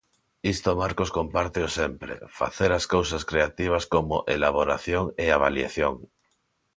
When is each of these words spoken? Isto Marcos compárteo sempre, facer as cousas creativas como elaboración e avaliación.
Isto 0.53 0.69
Marcos 0.81 1.13
compárteo 1.17 1.67
sempre, 1.79 2.11
facer 2.39 2.71
as 2.79 2.85
cousas 2.93 3.23
creativas 3.29 3.83
como 3.93 4.15
elaboración 4.35 5.05
e 5.23 5.25
avaliación. 5.29 5.95